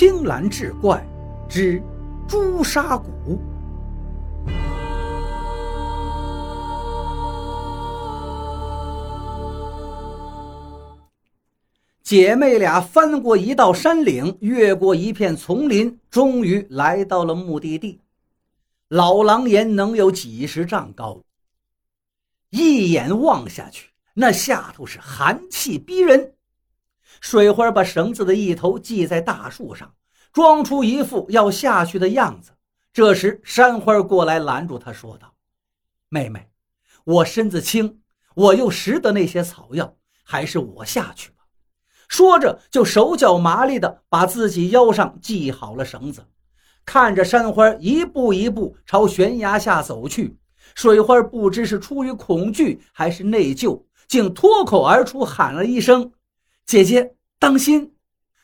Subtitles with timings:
[0.00, 1.06] 青蓝志怪
[1.46, 1.78] 之
[2.26, 3.38] 朱砂谷。
[12.02, 18.00] 姐妹俩翻过一道山岭，越过一片丛林，终于来到了目的地。
[18.88, 21.20] 老狼岩能有几十丈高，
[22.48, 26.32] 一眼望下去，那下头是寒气逼人。
[27.20, 29.92] 水花把绳子的一头系在大树上，
[30.32, 32.52] 装出一副要下去的样子。
[32.92, 35.34] 这时，山花过来拦住他，说道
[36.10, 36.50] ：“妹妹，
[37.04, 38.00] 我身子轻，
[38.34, 41.36] 我又识得那些草药，还是我下去吧。”
[42.08, 46.26] 说着，就手脚麻利地把自己腰上系好了绳子，
[46.84, 50.36] 看着山花一步一步朝悬崖下走去。
[50.74, 56.12] 水花不知是出于恐惧还是内疚，竟脱口而出喊了一声
[56.66, 57.94] ：“姐姐，当心！”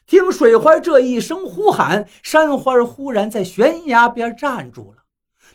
[0.06, 5.04] 听水花这一声呼喊，山花忽然在悬崖边站住了。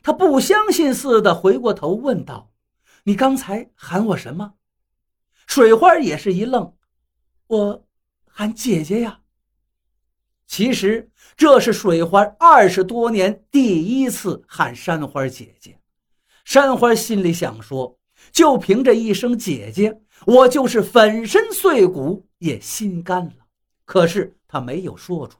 [0.04, 2.52] 他不相信似的回过头问道
[3.06, 4.54] ：“你刚才喊我什么？”
[5.48, 6.74] 水花也是一愣
[7.48, 7.86] ：“我……”
[8.34, 9.20] 喊姐姐呀！
[10.48, 15.78] 其实这是水花二十多年第一次喊山花姐姐。
[16.46, 17.98] 山花心里想说：
[18.32, 23.41] 就凭这一声姐姐，我就是粉身碎骨也心甘了。
[23.92, 25.40] 可是他没有说出来。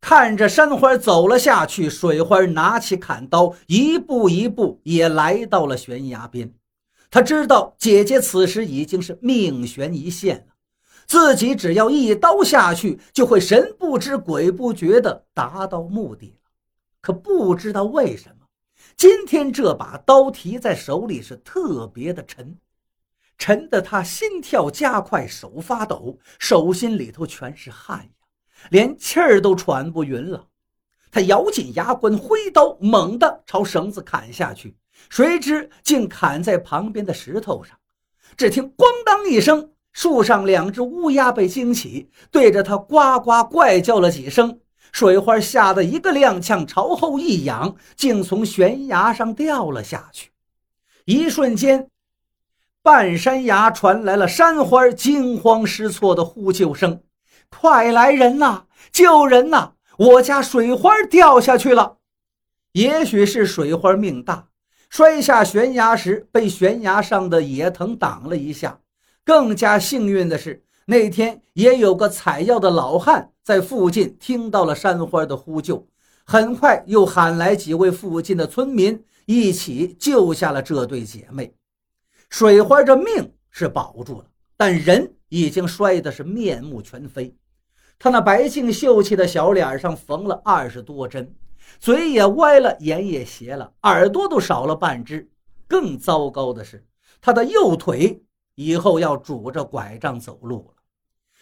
[0.00, 6.52] 看着山花走了下去，水花拿起砍刀，一步一步也来到了悬崖边。
[7.08, 10.54] 他知道姐姐此时已经是命悬一线了。
[11.06, 16.50] 自己只要一刀下去，就会神不知鬼不觉地达到目的了。
[17.00, 18.46] 可不知道为什么，
[18.96, 22.56] 今天这把刀提在手里是特别的沉，
[23.42, 28.08] 沉得他心跳加快，手发抖，手心里头全是汗呀，
[28.70, 30.46] 连气儿都喘不匀了。
[31.10, 34.76] 他咬紧牙关，挥刀猛地朝绳子砍下去，
[35.10, 37.76] 谁知竟砍在旁边的石头上。
[38.36, 39.72] 只听“咣当”一声。
[39.92, 44.60] 树上两只乌鸦被惊起，对着他呱呱怪叫了几声。
[44.92, 50.30] 水花吓得一个踉跄，朝后一仰，竟从悬崖上掉了下去。
[51.06, 51.88] 一瞬间，
[52.82, 57.00] 半山崖传来了山花惊慌失措的呼救声
[57.48, 58.64] ：“快来人呐！
[58.90, 59.74] 救人呐！
[59.96, 61.98] 我家水花掉下去了！”
[62.72, 64.48] 也许是水花命大，
[64.90, 68.80] 摔下悬崖时被悬崖上的野藤挡了一下。
[69.24, 75.86] 更加幸运的是，那天也有个采药的老汉在附近听到了山花的呼救，
[76.24, 81.54] 很快又喊来几位附近的村民，一起救下了这对姐妹。
[82.32, 84.24] 水花这命是保住了，
[84.56, 87.36] 但人已经摔得是面目全非。
[87.98, 91.34] 他那白净秀气的小脸上缝了二十多针，
[91.78, 95.30] 嘴也歪了，眼也斜了，耳朵都少了半只。
[95.68, 96.82] 更糟糕的是，
[97.20, 98.24] 他的右腿。
[98.54, 100.82] 以后要拄着拐杖走路了。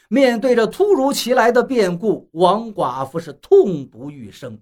[0.08, 4.60] 面对着突如其来的变故，王寡妇是痛不欲生。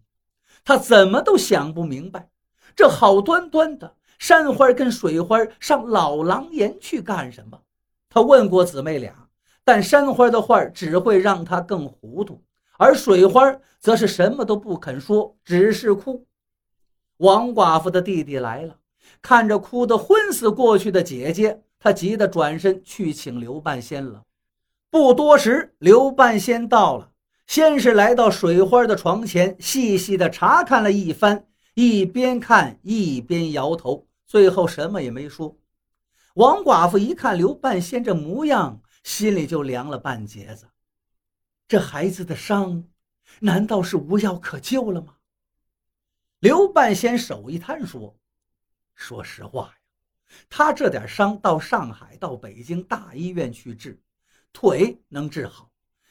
[0.62, 2.28] 她怎么都想不明白，
[2.77, 7.61] 这好端端的山花跟水花上老狼岩去干什么？
[8.11, 9.29] 他问过姊妹俩，
[9.65, 12.43] 但山花的话只会让他更糊涂，
[12.79, 16.27] 而水花则是什么都不肯说，只是哭。
[17.19, 18.77] 王寡妇的弟弟来了，
[19.23, 21.62] 看着哭得昏死过去的姐姐。
[21.81, 24.25] 他急得转身去请刘半仙了。
[24.91, 27.12] 不多时，刘半仙到了，
[27.47, 35.59] 先是来到水花的床前，细细的查看了一番，一边看一边摇头，最后什么也没说。
[36.34, 40.69] 王寡妇一看刘半仙这模样，心里就凉了半截子。
[41.66, 42.84] 这孩子的伤，
[43.41, 45.17] 难道是无药可救了吗？
[46.41, 48.17] 刘半仙手一摊说
[48.94, 49.75] ：“说实话呀。”
[50.50, 53.99] 他这点伤，到上海、到北京大医院去治，
[54.53, 55.71] 腿能治好，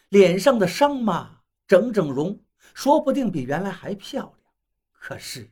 [0.09, 2.43] 脸上的伤嘛，整整容，
[2.73, 4.51] 说不定比原来还漂亮。
[4.91, 5.51] 可是，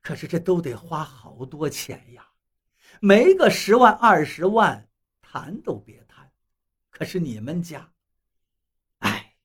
[0.00, 2.26] 可是这都得花好多钱呀，
[3.00, 4.88] 没个十万二十万，
[5.20, 6.30] 谈都别谈。
[6.90, 7.92] 可是你们家，
[8.98, 9.36] 哎，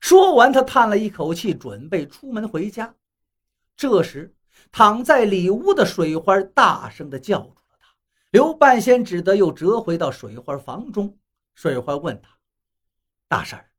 [0.00, 2.94] 说完，他叹了一口气，准备出门回家。
[3.76, 4.34] 这时。
[4.70, 7.88] 躺在里屋的水花大声地叫住了他，
[8.30, 11.18] 刘半仙只得又折回到水花房中。
[11.54, 12.28] 水花问他
[13.28, 13.70] ：“大婶儿，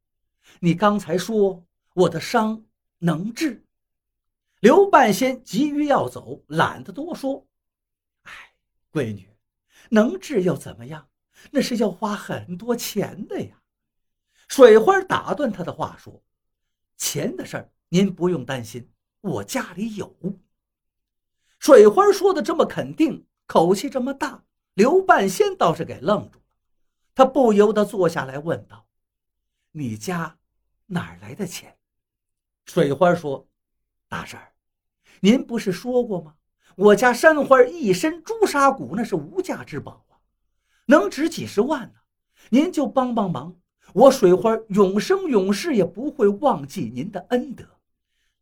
[0.59, 2.65] 你刚才说我的伤
[2.97, 3.62] 能治？”
[4.63, 7.45] 刘半仙急于要走，懒得多说。
[8.23, 8.31] “哎，
[8.93, 9.29] 闺女，
[9.89, 11.09] 能治又怎么样？
[11.51, 13.61] 那是要花很多钱的呀。”
[14.47, 16.23] 水花打断他的话说
[16.95, 18.89] ：“钱的事儿您不用担心，
[19.19, 20.15] 我家里有。
[21.59, 24.45] 水花说的这么肯定，口气这么大，
[24.75, 26.45] 刘半仙倒是给愣住了。
[27.13, 28.87] 他不由得坐下来问道
[29.71, 30.39] ：“你家
[30.85, 31.77] 哪儿来的钱？”
[32.63, 33.45] 水花说
[34.07, 34.52] ：“大婶儿，
[35.23, 36.33] 您不是说过吗？
[36.75, 40.19] 我家山花一身朱砂骨，那是无价之宝啊，
[40.85, 41.93] 能值几十万呢。
[42.49, 43.55] 您就帮帮忙，
[43.93, 47.63] 我水花永生永世也不会忘记您的恩德。”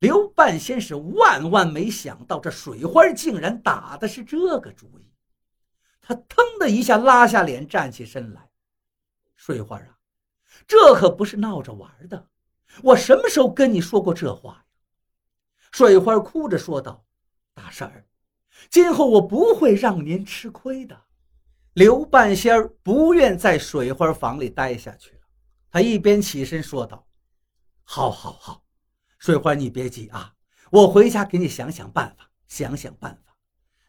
[0.01, 5.07] 刘半仙是万万没想到，这水花竟然打的是这个主意。
[6.01, 8.49] 他腾的一下拉下脸，站起身来
[9.37, 9.99] ：“水花啊，
[10.65, 12.27] 这可不是闹着玩的。
[12.81, 14.60] 我什么时候跟你说过这话？”
[15.71, 17.03] 水花哭着说道
[17.55, 18.05] ：“大婶儿，
[18.69, 20.99] 今后我不会让您吃亏的。”
[21.73, 25.21] 刘半仙儿不愿在水花房里待下去了，
[25.69, 27.07] 他一边起身说道
[27.83, 28.63] ：“好，好，好。”
[29.17, 30.33] 水花，你别急啊，
[30.71, 33.33] 我回家给你想想办法，想想办法。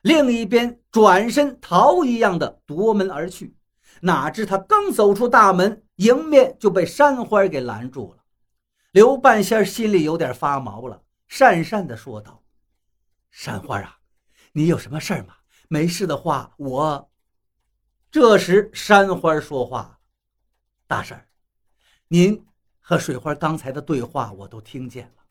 [0.03, 3.57] 另一边转身逃一样的夺门而去，
[4.03, 8.23] 哪知他刚走出大门，迎面就被山花给拦住了。
[8.93, 11.03] 刘半仙心里有点发毛了，
[11.33, 12.45] 讪讪的说道
[13.33, 13.99] ：“山花啊，
[14.53, 15.35] 你有什么事儿吗？
[15.67, 17.11] 没事的话，我……”
[18.13, 19.99] 这时山花说话
[20.87, 21.19] ：“大婶，
[22.09, 22.47] 您
[22.81, 25.25] 和水花刚才的对话我都听见了。”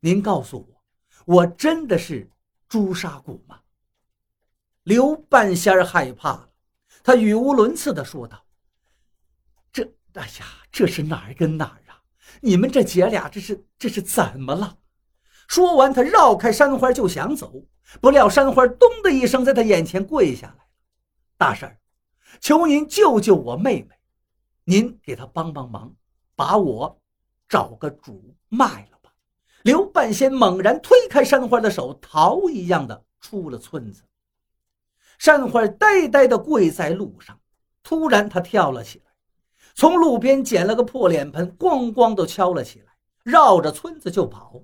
[0.00, 0.84] 您告诉我，
[1.24, 2.30] 我真的是
[2.68, 3.58] 朱砂骨吗？
[4.82, 6.50] 刘半仙儿害怕了，
[7.02, 8.44] 他语无伦次的说道
[9.72, 12.02] ：“这，哎呀，这是哪儿跟哪儿啊？
[12.42, 14.76] 你们这姐俩这是这是怎么了？”
[15.48, 17.64] 说完，他绕开山花就想走，
[18.02, 20.66] 不料山花咚的一声在他眼前跪下来
[21.38, 21.74] ：“大婶，
[22.38, 23.96] 求您救救我妹妹，
[24.64, 25.92] 您给她帮帮忙，
[26.36, 27.00] 把我
[27.48, 29.10] 找个主卖了吧。”
[29.64, 34.02] 刘半仙猛然推开山花的手，逃一样的出了村子。
[35.18, 37.40] 山花呆呆的跪在路上，
[37.82, 39.06] 突然他跳了起来，
[39.74, 42.92] 从路边捡了个破脸盆，咣咣的敲了起来，
[43.24, 44.60] 绕着村子就跑。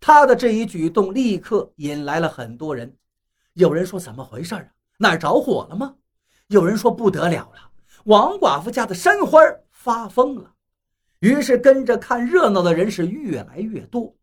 [0.00, 2.96] 他的这一举动立刻引来了很多人。
[3.54, 4.64] 有人说：“怎么回事啊？
[4.98, 5.94] 哪着火了吗？”
[6.48, 7.70] 有人说：“不得了了，
[8.04, 9.40] 王寡妇家的山花
[9.70, 10.52] 发疯了。”
[11.20, 14.14] 于是跟着看热闹的人是越来越多。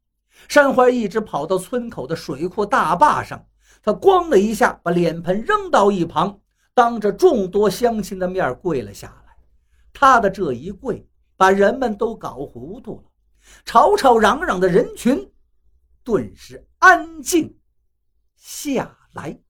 [0.48, 3.46] 山花一直跑到村口的水库大坝上，
[3.84, 6.40] 他咣的一下把脸盆扔到一旁，
[6.74, 9.36] 当着众多乡亲的面跪了下来。
[9.94, 11.06] 他的这一跪，
[11.38, 13.04] 把人们都搞糊涂了，
[13.66, 15.30] 吵吵嚷嚷的人群
[16.06, 17.60] 顿时安静
[18.36, 19.45] 下来。